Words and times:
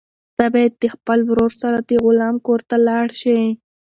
ته 0.37 0.45
باید 0.53 0.73
د 0.81 0.83
خپل 0.95 1.19
ورور 1.29 1.51
سره 1.61 1.77
د 1.89 1.91
غلام 2.03 2.35
کور 2.47 2.59
ته 2.69 2.75
لاړ 2.87 3.07
شې. 3.21 3.39